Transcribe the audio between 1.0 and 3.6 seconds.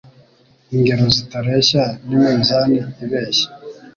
zitareshya n’iminzani ibeshya